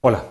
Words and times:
Hola, 0.00 0.22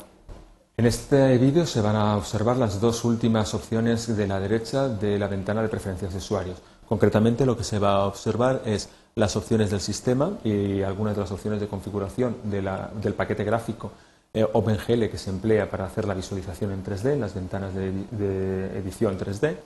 en 0.77 0.85
este 0.85 1.37
vídeo 1.37 1.65
se 1.65 1.81
van 1.81 1.97
a 1.97 2.15
observar 2.15 2.55
las 2.55 2.79
dos 2.79 3.03
últimas 3.03 3.53
opciones 3.53 4.15
de 4.15 4.25
la 4.25 4.39
derecha 4.39 4.87
de 4.87 5.19
la 5.19 5.27
ventana 5.27 5.61
de 5.61 5.67
preferencias 5.67 6.13
de 6.13 6.19
usuarios. 6.19 6.61
Concretamente 6.87 7.45
lo 7.45 7.57
que 7.57 7.65
se 7.65 7.77
va 7.77 7.95
a 7.95 8.05
observar 8.05 8.61
es 8.63 8.87
las 9.15 9.35
opciones 9.35 9.69
del 9.69 9.81
sistema 9.81 10.37
y 10.45 10.83
algunas 10.83 11.17
de 11.17 11.21
las 11.23 11.31
opciones 11.33 11.59
de 11.59 11.67
configuración 11.67 12.37
del 12.45 13.13
paquete 13.13 13.43
gráfico 13.43 13.91
eh, 14.33 14.47
OpenGL 14.53 15.09
que 15.09 15.17
se 15.17 15.31
emplea 15.31 15.69
para 15.69 15.85
hacer 15.87 16.05
la 16.05 16.13
visualización 16.13 16.71
en 16.71 16.85
3D, 16.85 17.15
en 17.15 17.19
las 17.19 17.33
ventanas 17.33 17.75
de, 17.75 17.91
de 17.91 18.77
edición 18.77 19.19
3D. 19.19 19.57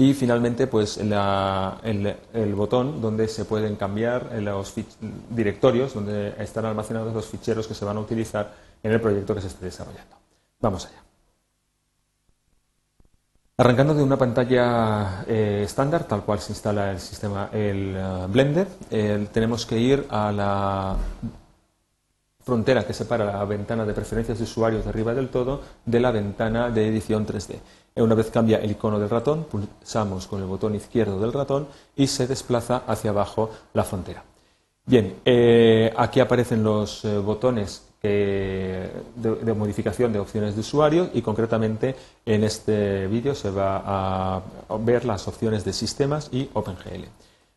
Y 0.00 0.14
finalmente, 0.14 0.68
pues 0.68 0.96
el, 0.98 2.54
botón 2.54 3.00
donde 3.00 3.26
se 3.26 3.44
pueden 3.44 3.74
cambiar 3.74 4.30
los 4.40 4.72
directorios, 5.28 5.92
donde 5.92 6.34
están 6.38 6.66
almacenados 6.66 7.12
los 7.12 7.26
ficheros 7.26 7.66
que 7.66 7.74
se 7.74 7.84
van 7.84 7.96
a 7.96 8.00
utilizar 8.00 8.54
en 8.80 8.92
el 8.92 9.00
proyecto 9.00 9.34
que 9.34 9.40
se 9.40 9.48
esté 9.48 9.64
desarrollando. 9.64 10.14
Vamos 10.60 10.86
allá. 10.86 11.02
Arrancando 13.56 13.92
de 13.92 14.04
una 14.04 14.16
pantalla 14.16 15.24
eh, 15.26 15.62
estándar, 15.64 16.04
tal 16.04 16.22
cual 16.22 16.38
se 16.38 16.52
instala 16.52 16.92
el 16.92 17.00
sistema, 17.00 17.50
el 17.52 17.96
eh, 17.96 18.26
Blender, 18.28 18.68
tenemos 19.32 19.66
que 19.66 19.80
ir 19.80 20.06
a 20.10 20.30
la 20.30 20.96
frontera 22.44 22.86
que 22.86 22.94
separa 22.94 23.24
la 23.24 23.44
ventana 23.44 23.84
de 23.84 23.92
preferencias 23.94 24.38
de 24.38 24.44
usuarios 24.44 24.84
de 24.84 24.90
arriba 24.90 25.12
del 25.12 25.28
todo 25.28 25.60
de 25.84 25.98
la 25.98 26.12
ventana 26.12 26.70
de 26.70 26.86
edición 26.86 27.26
3D. 27.26 27.58
Una 28.00 28.14
vez 28.14 28.30
cambia 28.30 28.58
el 28.58 28.70
icono 28.70 28.98
del 28.98 29.10
ratón, 29.10 29.44
pulsamos 29.44 30.26
con 30.26 30.40
el 30.40 30.46
botón 30.46 30.74
izquierdo 30.74 31.20
del 31.20 31.32
ratón 31.32 31.68
y 31.96 32.06
se 32.06 32.26
desplaza 32.26 32.82
hacia 32.86 33.10
abajo 33.10 33.50
la 33.74 33.84
frontera. 33.84 34.24
Bien, 34.86 35.16
eh, 35.24 35.92
aquí 35.96 36.20
aparecen 36.20 36.62
los 36.62 37.06
botones 37.24 37.88
de, 38.02 39.54
modificación 39.56 40.12
de 40.12 40.18
opciones 40.18 40.54
de 40.54 40.60
usuario 40.60 41.10
y 41.12 41.22
concretamente 41.22 41.96
en 42.24 42.44
este 42.44 43.06
vídeo 43.06 43.34
se 43.34 43.50
va 43.50 43.82
a 43.84 44.42
ver 44.80 45.04
las 45.04 45.26
opciones 45.28 45.64
de 45.64 45.72
sistemas 45.72 46.28
y 46.32 46.48
OpenGL. 46.52 47.04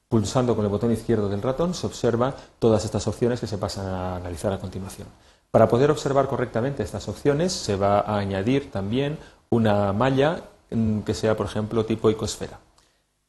Pulsando 0.09 0.55
con 0.55 0.65
el 0.65 0.71
botón 0.71 0.91
izquierdo 0.91 1.29
del 1.29 1.41
ratón 1.41 1.73
se 1.73 1.87
observa 1.87 2.35
todas 2.59 2.83
estas 2.83 3.07
opciones 3.07 3.39
que 3.39 3.47
se 3.47 3.57
pasan 3.57 3.85
a 3.87 4.15
analizar 4.17 4.51
a 4.51 4.59
continuación. 4.59 5.07
Para 5.51 5.67
poder 5.67 5.91
observar 5.91 6.27
correctamente 6.27 6.83
estas 6.83 7.07
opciones 7.07 7.51
se 7.51 7.75
va 7.75 7.99
a 7.99 8.17
añadir 8.17 8.71
también 8.71 9.17
una 9.51 9.93
malla 9.93 10.41
mm, 10.71 11.01
que 11.01 11.13
sea, 11.13 11.37
por 11.37 11.45
ejemplo, 11.45 11.85
tipo 11.85 12.09
icosfera. 12.09 12.59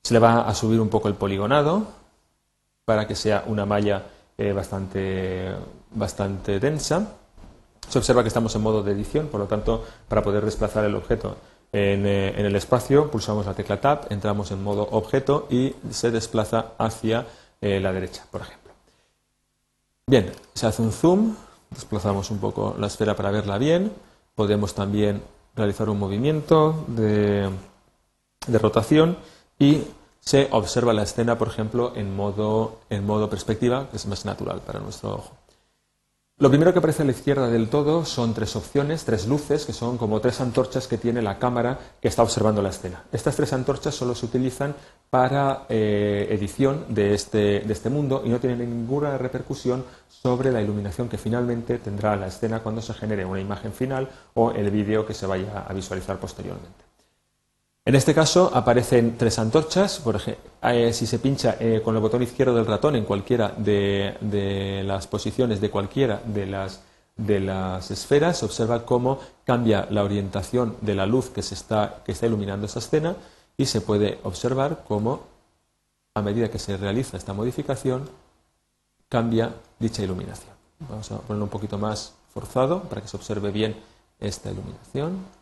Se 0.02 0.14
le 0.14 0.20
va 0.20 0.48
a 0.48 0.54
subir 0.54 0.80
un 0.80 0.88
poco 0.88 1.08
el 1.08 1.14
poligonado 1.14 1.86
para 2.84 3.06
que 3.06 3.14
sea 3.14 3.44
una 3.46 3.66
malla 3.66 4.04
eh, 4.38 4.52
bastante, 4.52 5.52
bastante 5.90 6.58
densa. 6.58 7.06
Se 7.88 7.98
observa 7.98 8.22
que 8.22 8.28
estamos 8.28 8.54
en 8.56 8.62
modo 8.62 8.82
de 8.82 8.92
edición, 8.92 9.28
por 9.28 9.40
lo 9.40 9.46
tanto, 9.46 9.84
para 10.08 10.22
poder 10.22 10.44
desplazar 10.44 10.84
el 10.84 10.94
objeto 10.94 11.36
en, 11.72 12.06
eh, 12.06 12.34
el 12.36 12.54
espacio, 12.56 13.10
pulsamos 13.10 13.46
la 13.46 13.54
tecla 13.54 13.80
Tab, 13.80 14.06
entramos 14.10 14.50
en 14.50 14.62
modo 14.62 14.88
objeto 14.90 15.46
y 15.50 15.74
se 15.90 16.10
desplaza 16.10 16.72
hacia 16.78 17.26
eh, 17.60 17.80
la 17.80 17.92
derecha, 17.92 18.26
por 18.30 18.42
ejemplo. 18.42 18.72
Bien, 20.06 20.32
se 20.54 20.66
hace 20.66 20.82
un 20.82 20.92
zoom, 20.92 21.34
desplazamos 21.70 22.30
un 22.30 22.38
poco 22.38 22.76
la 22.78 22.88
esfera 22.88 23.16
para 23.16 23.30
verla 23.30 23.56
bien. 23.58 23.92
Podemos 24.34 24.74
también 24.74 25.22
realizar 25.54 25.88
un 25.88 25.98
movimiento 25.98 26.84
de, 26.88 27.48
de 28.46 28.58
rotación 28.58 29.16
y 29.58 29.82
se 30.20 30.48
observa 30.52 30.92
la 30.92 31.02
escena, 31.02 31.36
por 31.36 31.48
ejemplo, 31.48 31.92
en 31.96 32.14
modo, 32.14 32.78
en 32.90 33.04
modo 33.04 33.28
perspectiva, 33.28 33.88
que 33.90 33.96
es 33.96 34.06
más 34.06 34.24
natural 34.24 34.60
para 34.60 34.80
nuestro 34.80 35.14
ojo. 35.14 35.41
Lo 36.42 36.50
primero 36.50 36.72
que 36.72 36.80
aparece 36.80 37.02
a 37.02 37.04
la 37.04 37.12
izquierda 37.12 37.48
del 37.48 37.68
todo 37.68 38.04
son 38.04 38.34
tres 38.34 38.56
opciones, 38.56 39.04
tres 39.04 39.28
luces, 39.28 39.64
que 39.64 39.72
son 39.72 39.96
como 39.96 40.20
tres 40.20 40.40
antorchas 40.40 40.88
que 40.88 40.98
tiene 40.98 41.22
la 41.22 41.38
cámara 41.38 41.78
que 42.00 42.08
está 42.08 42.24
observando 42.24 42.60
la 42.60 42.70
escena. 42.70 43.04
Estas 43.12 43.36
tres 43.36 43.52
antorchas 43.52 43.94
solo 43.94 44.16
se 44.16 44.26
utilizan 44.26 44.74
para 45.08 45.66
eh, 45.68 46.26
edición 46.30 46.86
de 46.88 47.14
este, 47.14 47.60
de 47.60 47.72
este 47.72 47.90
mundo 47.90 48.22
y 48.24 48.28
no 48.28 48.40
tienen 48.40 48.58
ninguna 48.58 49.16
repercusión 49.18 49.84
sobre 50.08 50.50
la 50.50 50.60
iluminación 50.60 51.08
que 51.08 51.16
finalmente 51.16 51.78
tendrá 51.78 52.16
la 52.16 52.26
escena 52.26 52.58
cuando 52.58 52.82
se 52.82 52.92
genere 52.92 53.24
una 53.24 53.40
imagen 53.40 53.72
final 53.72 54.08
o 54.34 54.50
el 54.50 54.68
vídeo 54.72 55.06
que 55.06 55.14
se 55.14 55.26
vaya 55.26 55.64
a 55.68 55.72
visualizar 55.72 56.18
posteriormente. 56.18 56.91
En 57.84 57.96
este 57.96 58.14
caso 58.14 58.50
aparecen 58.54 59.18
tres 59.18 59.38
antorchas. 59.40 59.98
Por 59.98 60.16
ejemplo, 60.16 60.44
eh, 60.62 60.92
si 60.92 61.06
se 61.06 61.18
pincha 61.18 61.56
eh, 61.58 61.80
con 61.84 61.96
el 61.96 62.00
botón 62.00 62.22
izquierdo 62.22 62.54
del 62.54 62.66
ratón 62.66 62.94
en 62.94 63.04
cualquiera 63.04 63.48
de, 63.56 64.82
las 64.84 65.08
posiciones 65.08 65.60
de 65.60 65.70
cualquiera 65.70 66.22
de 66.24 66.46
las, 66.46 66.82
de 67.16 67.40
las 67.40 67.90
esferas, 67.90 68.38
se 68.38 68.44
observa 68.44 68.84
cómo 68.84 69.18
cambia 69.44 69.88
la 69.90 70.04
orientación 70.04 70.76
de 70.80 70.94
la 70.94 71.06
luz 71.06 71.30
que, 71.30 71.42
se 71.42 71.56
que 72.04 72.12
está 72.12 72.26
iluminando 72.26 72.66
esa 72.66 72.78
escena 72.78 73.16
y 73.56 73.66
se 73.66 73.80
puede 73.80 74.20
observar 74.22 74.84
cómo, 74.86 75.24
a 76.14 76.22
medida 76.22 76.50
que 76.50 76.60
se 76.60 76.76
realiza 76.76 77.16
esta 77.16 77.32
modificación, 77.32 78.08
cambia 79.08 79.54
dicha 79.80 80.02
iluminación. 80.02 80.54
Vamos 80.88 81.10
a 81.10 81.18
ponerlo 81.18 81.44
un 81.44 81.50
poquito 81.50 81.78
más 81.78 82.14
forzado 82.32 82.84
para 82.84 83.00
que 83.00 83.08
se 83.08 83.16
observe 83.16 83.50
bien 83.50 83.74
esta 84.20 84.52
iluminación. 84.52 85.41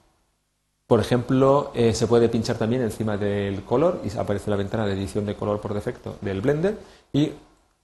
Por 0.91 0.99
ejemplo, 0.99 1.71
eh, 1.73 1.95
se 1.95 2.09
puede 2.09 2.28
pinchar 2.28 2.59
también 2.59 2.83
encima 2.83 3.17
del 3.17 3.62
color 3.62 4.01
y 4.03 4.19
aparece 4.19 4.51
la 4.51 4.56
ventana 4.56 4.87
de 4.87 4.95
edición 4.95 5.25
de 5.25 5.37
color 5.37 5.61
por 5.61 5.73
defecto 5.73 6.17
del 6.21 6.41
Blender 6.41 6.81
y 7.12 7.31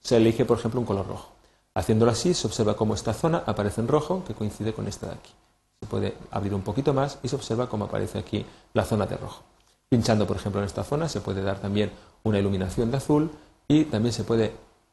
se 0.01 0.17
elige, 0.17 0.43
por 0.43 0.57
ejemplo, 0.57 0.81
un 0.81 0.85
color 0.85 1.07
rojo. 1.07 1.29
Haciéndolo 1.73 2.11
así, 2.11 2.33
se 2.33 2.45
observa 2.47 2.75
cómo 2.75 2.95
esta 2.95 3.13
zona 3.13 3.43
aparece 3.45 3.79
en 3.79 3.87
rojo, 3.87 4.25
que 4.27 4.33
coincide 4.33 4.73
con 4.73 4.89
esta 4.89 5.07
de 5.07 5.13
aquí. 5.13 5.31
Se 5.79 5.87
puede 5.87 6.15
abrir 6.31 6.53
un 6.53 6.63
poquito 6.63 6.93
más 6.93 7.19
y 7.23 7.29
se 7.29 7.37
observa 7.37 7.69
cómo 7.69 7.85
aparece 7.85 8.19
aquí 8.19 8.45
la 8.73 8.83
zona 8.83 9.05
de 9.05 9.15
rojo. 9.15 9.41
Pinchando, 9.87 10.27
por 10.27 10.35
ejemplo, 10.35 10.59
en 10.59 10.65
esta 10.65 10.83
zona, 10.83 11.07
se 11.07 11.21
puede 11.21 11.41
dar 11.41 11.59
también 11.59 11.91
una 12.23 12.39
iluminación 12.39 12.91
de 12.91 12.97
azul 12.97 13.31
y 13.69 13.85
también 13.85 14.11
se 14.11 14.25
puede 14.25 14.51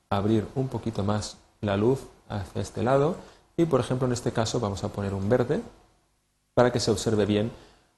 abrir 0.09 0.47
un 0.55 0.69
poquito 0.69 1.03
más 1.03 1.37
la 1.63 1.77
luz 1.77 1.99
hacia 2.29 2.63
este 2.63 2.85
lado 2.85 3.17
y, 3.57 3.65
por 3.65 3.81
ejemplo, 3.81 4.07
en 4.07 4.13
este 4.13 4.31
caso 4.31 4.61
vamos 4.61 4.85
a 4.85 4.89
poner 4.91 5.15
un 5.15 5.29
verde 5.29 5.63
para 6.55 6.71
que 6.71 6.79
se 6.79 6.93
observe 6.93 7.27
bien 7.27 7.51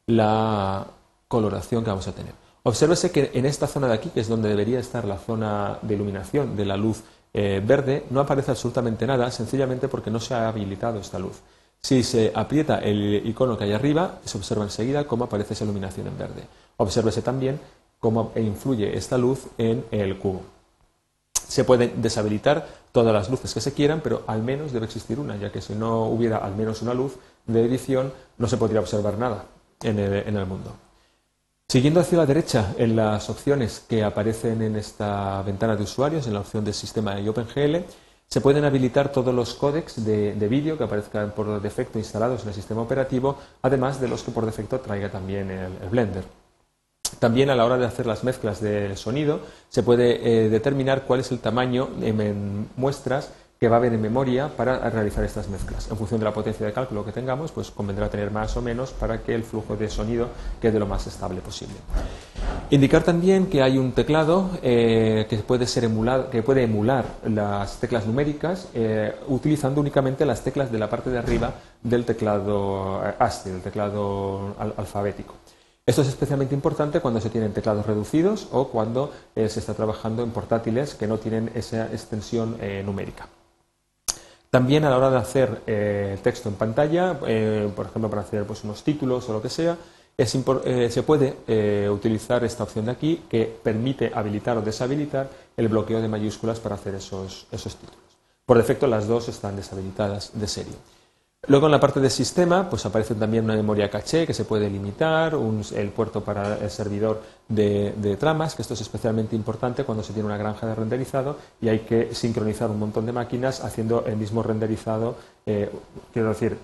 la 0.07 0.87
coloración 1.29 1.83
que 1.83 1.91
vamos 1.91 2.07
a 2.09 2.13
tener. 2.13 2.33
Obsérvese 2.63 3.11
que 3.11 3.31
en 3.35 3.47
esta 3.47 3.67
zona 3.67 3.89
de 3.89 3.95
aquí, 3.95 4.09
que 4.11 4.21
es 4.21 4.29
donde 4.29 4.49
debería 4.49 4.79
estar 4.79 5.05
la 5.05 5.19
zona 5.19 5.79
de 5.83 5.95
iluminación 5.95 6.57
de 6.57 6.65
la 6.65 6.77
luz 6.77 7.03
eh, 7.33 7.63
verde, 7.65 8.05
no 8.11 8.21
aparece 8.21 8.53
absolutamente 8.53 9.07
nada, 9.07 9.31
sencillamente 9.31 9.89
porque 9.89 10.11
no 10.11 10.21
se 10.21 10.35
ha 10.35 10.49
habilitado 10.49 10.99
esta 10.99 11.19
luz. 11.19 11.37
Si 11.81 12.03
se 12.03 12.33
aprieta 12.35 12.79
el 12.79 13.23
icono 13.25 13.57
que 13.57 13.65
hay 13.65 13.73
arriba, 13.73 14.19
se 14.25 14.39
observa 14.39 14.65
enseguida 14.65 15.07
cómo 15.07 15.25
aparece 15.25 15.55
esa 15.55 15.65
iluminación 15.65 16.07
en 16.09 16.19
verde. 16.19 16.47
Obsérvese 16.77 17.23
también 17.23 17.61
cómo 18.01 18.33
influye 18.37 18.97
esta 18.97 19.19
luz 19.19 19.47
en 19.59 19.85
el 19.91 20.19
cubo. 20.19 20.43
Se 21.33 21.63
pueden 21.63 22.03
deshabilitar 22.03 22.67
todas 22.91 23.13
las 23.13 23.31
luces 23.31 23.55
que 23.55 23.61
se 23.61 23.73
quieran, 23.73 24.01
pero 24.03 24.25
al 24.27 24.43
menos 24.43 24.73
debe 24.73 24.87
existir 24.87 25.21
una, 25.21 25.37
ya 25.37 25.53
que 25.53 25.61
si 25.61 25.75
no 25.75 26.07
hubiera 26.07 26.39
al 26.39 26.57
menos 26.57 26.83
una 26.83 26.95
luz 26.95 27.13
de 27.47 27.65
edición, 27.65 28.13
no 28.39 28.49
se 28.49 28.57
podría 28.57 28.81
observar 28.81 29.19
nada 29.19 29.45
en 29.83 29.99
el, 29.99 30.47
mundo. 30.47 30.77
Siguiendo 31.69 32.01
hacia 32.01 32.19
la 32.19 32.27
derecha 32.27 32.75
en 32.79 32.97
las 32.97 33.29
opciones 33.29 33.85
que 33.89 34.05
aparecen 34.05 34.63
en 34.63 34.77
esta 34.77 35.43
ventana 35.43 35.77
de 35.77 35.83
usuarios, 35.83 36.27
en 36.27 36.35
la 36.35 36.41
opción 36.41 36.65
de 36.65 36.73
sistema 36.73 37.21
y 37.21 37.29
OpenGL, 37.29 37.85
se 38.29 38.41
pueden 38.41 38.65
habilitar 38.65 39.13
todos 39.13 39.35
los 39.35 39.55
códecs 39.55 40.05
de, 40.05 40.33
vídeo 40.49 40.77
que 40.77 40.85
aparezcan 40.85 41.31
por 41.33 41.61
defecto 41.61 41.99
instalados 41.99 42.43
en 42.43 42.49
el 42.49 42.55
sistema 42.55 42.83
operativo, 42.83 43.39
además 43.63 44.01
de 44.01 44.09
los 44.09 44.23
que 44.23 44.33
por 44.33 44.47
defecto 44.47 44.81
traiga 44.81 45.11
también 45.11 45.51
el, 45.51 45.89
Blender. 45.89 46.25
También 47.21 47.51
a 47.51 47.55
la 47.55 47.65
hora 47.65 47.79
de 47.79 47.87
hacer 47.87 48.05
las 48.05 48.25
mezclas 48.25 48.61
de 48.61 48.97
sonido 48.97 49.41
se 49.69 49.85
puede 49.85 50.47
eh, 50.47 50.49
determinar 50.49 51.05
cuál 51.05 51.21
es 51.21 51.31
el 51.31 51.39
tamaño 51.39 51.89
en 52.03 52.69
muestras 52.77 53.31
que 53.59 53.69
va 53.69 53.77
a 53.77 53.79
haber 53.79 53.95
en 53.95 54.03
memoria 54.03 54.49
para 54.49 54.91
realizar 54.91 55.25
estas 55.25 55.49
mezclas. 55.49 55.91
En 55.91 55.97
función 55.97 56.21
de 56.21 56.25
la 56.25 56.33
potencia 56.33 56.67
de 56.67 56.73
cálculo 56.73 57.05
que 57.05 57.13
tengamos, 57.13 57.53
pues 57.53 57.71
convendrá 57.71 58.11
tener 58.11 58.31
más 58.31 58.57
o 58.57 58.63
menos 58.63 58.93
para 58.93 59.23
que 59.23 59.35
el 59.35 59.45
flujo 59.45 59.77
de 59.77 59.89
sonido 59.89 60.29
quede 60.61 60.79
lo 60.79 60.87
más 60.87 61.07
estable 61.07 61.41
posible. 61.41 61.77
Indicar 62.69 63.03
también 63.03 63.47
que 63.47 63.63
hay 63.63 63.79
un 63.79 63.93
teclado 63.93 64.51
eh, 64.63 65.27
que, 65.31 65.37
puede 65.39 66.63
emular 66.65 67.05
las 67.25 67.79
teclas 67.79 68.07
numéricas 68.07 68.69
eh, 68.75 69.15
utilizando 69.29 69.81
únicamente 69.81 70.27
las 70.27 70.43
teclas 70.43 70.71
de 70.71 70.79
la 70.79 70.91
parte 70.91 71.11
de 71.11 71.19
arriba 71.19 71.55
del 71.83 72.05
teclado 72.05 73.03
eh, 73.07 73.15
ASCII, 73.19 73.53
del 73.53 73.63
teclado 73.63 74.55
alfabético. 74.77 75.35
Esto 75.87 76.03
es 76.03 76.09
especialmente 76.09 76.55
importante 76.55 77.01
cuando 77.01 77.21
se 77.21 77.31
tienen 77.31 77.53
teclados 77.53 77.87
reducidos 77.87 78.49
o 78.51 78.67
cuando 78.67 79.13
se 79.37 79.61
está 79.61 79.73
trabajando 79.73 80.25
en 80.25 80.33
portátiles 80.33 80.97
que 80.97 81.07
no 81.07 81.19
tienen 81.19 81.53
esa 81.55 81.87
extensión 81.93 82.57
numérica. 82.85 83.29
También 84.57 84.87
a 84.87 84.89
la 84.89 84.97
hora 84.97 85.11
de 85.11 85.19
hacer 85.19 85.61
eh, 85.67 86.19
texto 86.23 86.49
en 86.49 86.55
pantalla, 86.55 87.21
eh, 87.27 87.71
por 87.77 87.85
ejemplo 87.85 88.09
para 88.09 88.23
hacer 88.23 88.47
pues, 88.47 88.65
unos 88.65 88.83
títulos 88.83 89.29
o 89.29 89.35
lo 89.35 89.43
que 89.43 89.51
sea, 89.51 89.77
eh, 90.17 90.25
se 90.25 91.03
puede 91.03 91.91
utilizar 91.91 92.43
esta 92.43 92.63
opción 92.63 92.87
de 92.87 92.93
aquí 92.93 93.25
que 93.29 93.55
permite 93.63 94.11
habilitar 94.15 94.57
o 94.57 94.63
deshabilitar 94.63 95.29
el 95.59 95.69
bloqueo 95.69 96.01
de 96.01 96.09
mayúsculas 96.09 96.59
para 96.59 96.77
hacer 96.77 96.95
esos, 96.95 97.47
esos 97.53 97.77
títulos. 97.77 98.01
Por 98.47 98.57
defecto 98.57 98.87
las 98.87 99.07
dos 99.07 99.29
están 99.29 99.57
deshabilitadas 99.57 100.31
de 100.33 100.49
serie. 100.49 100.75
Luego 101.49 101.67
en 101.67 101.73
la 101.73 101.79
parte 101.79 102.01
de 102.01 102.11
sistema 102.11 102.69
pues 102.69 102.85
aparece 102.87 103.15
también 103.15 103.45
una 103.45 103.55
memoria 103.55 103.89
caché 103.89 104.27
que 104.27 104.35
se 104.35 104.45
puede 104.45 104.69
limitar, 104.69 105.37
el 105.77 105.89
puerto 105.91 106.25
para 106.25 106.59
el 106.59 106.71
servidor 106.71 107.23
de, 107.49 108.17
tramas, 108.19 108.57
que 108.57 108.63
esto 108.63 108.75
es 108.75 108.81
especialmente 108.81 109.37
importante 109.37 109.85
cuando 109.85 110.03
se 110.03 110.13
tiene 110.13 110.27
una 110.27 110.37
granja 110.37 110.67
de 110.67 110.75
renderizado 110.75 111.37
y 111.61 111.69
hay 111.69 111.81
que 111.81 112.13
sincronizar 112.17 112.69
un 112.69 112.81
montón 112.81 113.07
de 113.07 113.13
máquinas 113.13 113.63
haciendo 113.63 114.05
el 114.07 114.17
mismo 114.17 114.43
renderizado, 114.43 115.15
eh, 115.47 115.71
quiero 116.13 116.31
decir, 116.31 116.59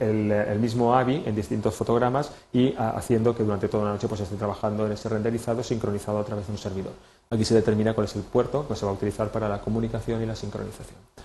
el, 0.00 0.58
mismo 0.58 0.94
AVI 0.94 1.22
en 1.24 1.34
distintos 1.34 1.74
fotogramas 1.74 2.30
y 2.52 2.74
haciendo 2.76 3.34
que 3.34 3.42
durante 3.42 3.68
toda 3.68 3.84
la 3.84 3.92
noche 3.92 4.06
pues 4.06 4.20
esté 4.20 4.36
trabajando 4.36 4.84
en 4.84 4.92
ese 4.92 5.08
renderizado 5.08 5.62
sincronizado 5.62 6.18
a 6.18 6.24
través 6.24 6.46
de 6.46 6.52
un 6.52 6.58
servidor. 6.58 6.92
Aquí 7.30 7.46
se 7.46 7.54
determina 7.54 7.94
cuál 7.94 8.04
es 8.04 8.14
el 8.16 8.22
puerto 8.22 8.68
que 8.68 8.76
se 8.76 8.84
va 8.84 8.92
a 8.92 8.94
utilizar 8.94 9.32
para 9.32 9.48
la 9.48 9.62
comunicación 9.62 10.22
y 10.22 10.26
la 10.26 10.36
sincronización. 10.36 11.15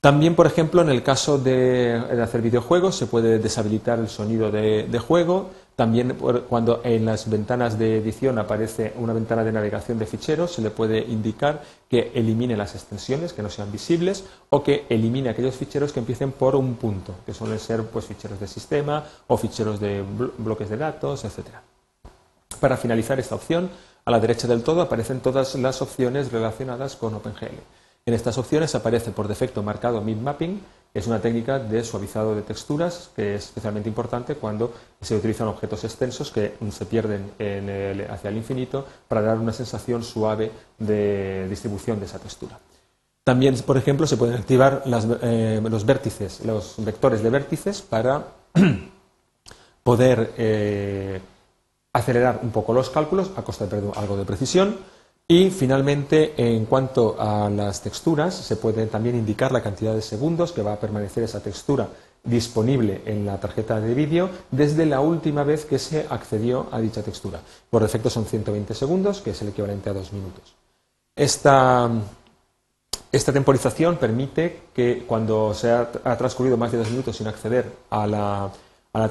También, 0.00 0.36
por 0.36 0.46
ejemplo, 0.46 0.80
en 0.80 0.90
el 0.90 1.02
caso 1.02 1.38
de, 1.38 2.00
hacer 2.22 2.40
videojuegos, 2.40 2.94
se 2.94 3.06
puede 3.06 3.40
deshabilitar 3.40 3.98
el 3.98 4.08
sonido 4.08 4.52
de, 4.52 4.98
juego. 5.00 5.50
También, 5.74 6.16
cuando 6.48 6.80
en 6.84 7.04
las 7.04 7.28
ventanas 7.28 7.80
de 7.80 7.98
edición 7.98 8.38
aparece 8.38 8.92
una 8.96 9.12
ventana 9.12 9.42
de 9.42 9.50
navegación 9.50 9.98
de 9.98 10.06
ficheros, 10.06 10.52
se 10.52 10.62
le 10.62 10.70
puede 10.70 11.00
indicar 11.00 11.62
que 11.90 12.12
elimine 12.14 12.56
las 12.56 12.76
extensiones 12.76 13.32
que 13.32 13.42
no 13.42 13.50
sean 13.50 13.72
visibles 13.72 14.24
o 14.50 14.62
que 14.62 14.86
elimine 14.88 15.30
aquellos 15.30 15.56
ficheros 15.56 15.92
que 15.92 15.98
empiecen 15.98 16.30
por 16.30 16.54
un 16.54 16.76
punto, 16.76 17.16
que 17.26 17.34
suelen 17.34 17.58
ser 17.58 17.82
pues, 17.82 18.06
ficheros 18.06 18.38
de 18.38 18.46
sistema 18.46 19.04
o 19.26 19.36
ficheros 19.36 19.80
de 19.80 20.04
bloques 20.38 20.70
de 20.70 20.76
datos, 20.76 21.24
etc. 21.24 21.46
Para 22.60 22.76
finalizar 22.76 23.18
esta 23.18 23.34
opción, 23.34 23.68
a 24.04 24.12
la 24.12 24.20
derecha 24.20 24.46
del 24.46 24.62
todo 24.62 24.80
aparecen 24.80 25.20
todas 25.20 25.56
las 25.56 25.82
opciones 25.82 26.30
relacionadas 26.30 26.94
con 26.94 27.14
OpenGL. 27.14 27.77
En 28.08 28.14
estas 28.14 28.38
opciones 28.38 28.74
aparece 28.74 29.10
por 29.10 29.28
defecto 29.28 29.62
marcado 29.62 30.00
Mid 30.00 30.16
Mapping, 30.16 30.62
que 30.90 30.98
es 30.98 31.06
una 31.06 31.20
técnica 31.20 31.58
de 31.58 31.84
suavizado 31.84 32.34
de 32.34 32.40
texturas 32.40 33.10
que 33.14 33.34
es 33.34 33.44
especialmente 33.44 33.90
importante 33.90 34.34
cuando 34.36 34.72
se 34.98 35.14
utilizan 35.14 35.46
objetos 35.46 35.84
extensos 35.84 36.30
que 36.30 36.54
se 36.70 36.86
pierden 36.86 37.32
hacia 38.08 38.30
el 38.30 38.38
infinito 38.38 38.86
para 39.08 39.20
dar 39.20 39.36
una 39.36 39.52
sensación 39.52 40.02
suave 40.02 40.50
de 40.78 41.46
distribución 41.50 42.00
de 42.00 42.06
esa 42.06 42.18
textura. 42.18 42.58
También, 43.24 43.54
por 43.56 43.76
ejemplo, 43.76 44.06
se 44.06 44.16
pueden 44.16 44.36
activar 44.36 44.84
eh, 45.20 45.60
los 45.62 45.84
vértices, 45.84 46.42
los 46.46 46.76
vectores 46.78 47.22
de 47.22 47.28
vértices 47.28 47.82
para 47.82 48.24
poder 49.82 50.32
eh, 50.38 51.20
acelerar 51.92 52.40
un 52.42 52.52
poco 52.52 52.72
los 52.72 52.88
cálculos 52.88 53.32
a 53.36 53.42
costa 53.42 53.64
de 53.64 53.70
perder 53.70 53.92
algo 53.96 54.16
de 54.16 54.24
precisión 54.24 54.97
y 55.30 55.50
finalmente, 55.50 56.32
en 56.38 56.64
cuanto 56.64 57.20
a 57.20 57.50
las 57.50 57.82
texturas, 57.82 58.34
se 58.34 58.56
puede 58.56 58.86
también 58.86 59.14
indicar 59.14 59.52
la 59.52 59.62
cantidad 59.62 59.94
de 59.94 60.00
segundos 60.00 60.52
que 60.52 60.62
va 60.62 60.72
a 60.72 60.80
permanecer 60.80 61.22
esa 61.22 61.40
textura 61.40 61.86
disponible 62.24 63.02
en 63.04 63.26
la 63.26 63.38
tarjeta 63.38 63.78
de 63.78 63.92
vídeo 63.92 64.30
desde 64.50 64.86
la 64.86 65.00
última 65.00 65.44
vez 65.44 65.66
que 65.66 65.78
se 65.78 66.06
accedió 66.08 66.68
a 66.72 66.80
dicha 66.80 67.02
textura. 67.02 67.42
Por 67.68 67.82
defecto 67.82 68.08
son 68.08 68.24
120 68.24 68.72
segundos, 68.72 69.20
que 69.20 69.32
es 69.32 69.42
el 69.42 69.48
equivalente 69.48 69.90
a 69.90 69.92
dos 69.92 70.14
minutos. 70.14 70.54
Esta, 71.14 71.90
temporización 73.10 73.98
permite 73.98 74.62
que 74.72 75.04
cuando 75.06 75.52
se 75.52 75.70
ha, 75.70 75.90
transcurrido 76.16 76.56
más 76.56 76.72
de 76.72 76.78
dos 76.78 76.90
minutos 76.90 77.18
sin 77.18 77.26
acceder 77.26 77.70
a 77.90 78.06
la, 78.06 78.50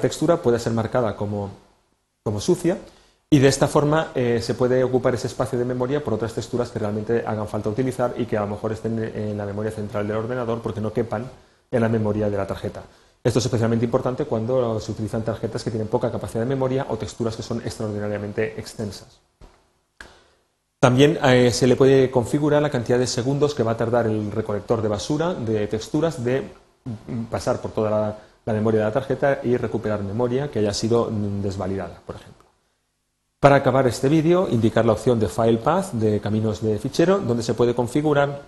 textura 0.00 0.42
pueda 0.42 0.58
ser 0.58 0.72
marcada 0.72 1.14
como 1.14 1.50
sucia 2.40 2.76
y 3.30 3.38
de 3.40 3.48
esta 3.48 3.68
forma 3.68 4.12
eh, 4.14 4.40
se 4.42 4.54
puede 4.54 4.82
ocupar 4.82 5.14
ese 5.14 5.26
espacio 5.26 5.58
de 5.58 5.64
memoria 5.64 6.02
por 6.02 6.14
otras 6.14 6.32
texturas 6.32 6.70
que 6.70 6.78
realmente 6.78 7.24
hagan 7.26 7.46
falta 7.46 7.68
utilizar 7.68 8.14
y 8.16 8.24
que 8.24 8.38
a 8.38 8.40
lo 8.40 8.46
mejor 8.46 8.72
estén 8.72 8.98
en 8.98 9.36
la 9.36 9.44
memoria 9.44 9.70
central 9.70 10.08
del 10.08 10.16
ordenador 10.16 10.62
porque 10.62 10.80
no 10.80 10.92
quepan 10.92 11.26
en 11.70 11.80
la 11.80 11.88
memoria 11.90 12.30
de 12.30 12.36
la 12.36 12.46
tarjeta. 12.46 12.82
Esto 13.22 13.40
es 13.40 13.44
especialmente 13.44 13.84
importante 13.84 14.24
cuando 14.24 14.80
se 14.80 14.92
utilizan 14.92 15.22
tarjetas 15.22 15.62
que 15.62 15.70
tienen 15.70 15.88
poca 15.88 16.10
capacidad 16.10 16.40
de 16.40 16.48
memoria 16.48 16.86
o 16.88 16.96
texturas 16.96 17.36
que 17.36 17.42
son 17.42 17.60
extraordinariamente 17.60 18.58
extensas. 18.58 19.20
También 20.80 21.18
eh, 21.22 21.50
se 21.50 21.66
le 21.66 21.76
puede 21.76 22.10
configurar 22.10 22.62
la 22.62 22.70
cantidad 22.70 22.98
de 22.98 23.06
segundos 23.06 23.54
que 23.54 23.64
va 23.64 23.72
a 23.72 23.76
tardar 23.76 24.06
el 24.06 24.30
recolector 24.30 24.80
de 24.80 24.88
basura 24.88 25.34
de 25.34 25.66
texturas 25.66 26.24
de 26.24 26.44
pasar 27.30 27.60
por 27.60 27.72
toda 27.72 27.90
la, 27.90 28.18
la 28.46 28.52
memoria 28.54 28.80
de 28.80 28.86
la 28.86 28.92
tarjeta 28.92 29.40
y 29.42 29.56
recuperar 29.58 30.02
memoria 30.02 30.50
que 30.50 30.60
haya 30.60 30.72
sido 30.72 31.10
desvalidada, 31.42 32.00
por 32.06 32.16
ejemplo. 32.16 32.37
Para 33.40 33.54
acabar 33.54 33.86
este 33.86 34.08
vídeo, 34.08 34.48
indicar 34.50 34.84
la 34.84 34.94
opción 34.94 35.20
de 35.20 35.28
File 35.28 35.58
Path 35.58 35.92
de 35.92 36.18
caminos 36.18 36.60
de 36.60 36.76
fichero, 36.76 37.20
donde 37.20 37.44
se 37.44 37.54
puede 37.54 37.72
configurar 37.72 38.42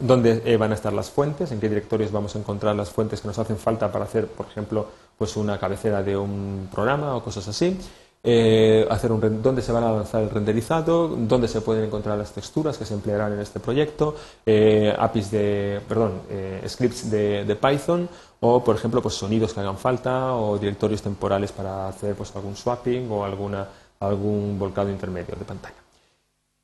dónde 0.00 0.42
eh, 0.44 0.56
van 0.56 0.72
a 0.72 0.74
estar 0.74 0.92
las 0.92 1.12
fuentes, 1.12 1.52
en 1.52 1.60
qué 1.60 1.68
directorios 1.68 2.10
vamos 2.10 2.34
a 2.34 2.40
encontrar 2.40 2.74
las 2.74 2.90
fuentes 2.90 3.20
que 3.20 3.28
nos 3.28 3.38
hacen 3.38 3.56
falta 3.56 3.92
para 3.92 4.04
hacer, 4.04 4.26
por 4.26 4.46
ejemplo, 4.46 4.88
pues 5.16 5.36
una 5.36 5.60
cabecera 5.60 6.02
de 6.02 6.16
un 6.16 6.68
programa 6.72 7.14
o 7.14 7.22
cosas 7.22 7.46
así. 7.46 7.78
Eh, 8.24 8.84
hacer 8.90 9.12
un, 9.12 9.40
dónde 9.40 9.62
se 9.62 9.70
van 9.70 9.84
a 9.84 9.92
lanzar 9.92 10.24
el 10.24 10.30
renderizado, 10.30 11.06
dónde 11.06 11.46
se 11.46 11.60
pueden 11.60 11.84
encontrar 11.84 12.18
las 12.18 12.32
texturas 12.32 12.76
que 12.76 12.84
se 12.84 12.94
emplearán 12.94 13.34
en 13.34 13.38
este 13.38 13.60
proyecto, 13.60 14.16
eh, 14.44 14.92
APIs 14.98 15.30
de, 15.30 15.80
perdón, 15.88 16.22
scripts 16.66 17.08
de, 17.08 17.44
de, 17.44 17.54
Python 17.54 18.08
o, 18.40 18.64
por 18.64 18.74
ejemplo, 18.74 19.00
pues 19.00 19.14
sonidos 19.14 19.54
que 19.54 19.60
hagan 19.60 19.78
falta 19.78 20.34
o 20.34 20.58
directorios 20.58 21.00
temporales 21.00 21.52
para 21.52 21.86
hacer 21.86 22.16
pues 22.16 22.34
algún 22.34 22.56
swapping 22.56 23.08
o 23.12 23.24
alguna 23.24 23.68
algún 24.00 24.58
volcado 24.58 24.90
intermedio 24.90 25.34
de 25.36 25.44
pantalla. 25.44 25.76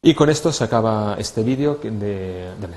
Y 0.03 0.15
con 0.15 0.31
esto 0.31 0.53
se 0.53 0.65
acaba 0.65 1.17
este 1.19 1.43
vídeo 1.43 1.79
de, 1.83 2.55
de 2.59 2.69